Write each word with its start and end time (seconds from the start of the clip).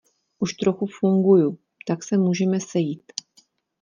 Už 0.39 0.53
trochu 0.53 0.87
funguju, 0.99 1.57
tak 1.87 2.03
se 2.03 2.17
můžeme 2.17 2.59
sejít. 2.59 3.13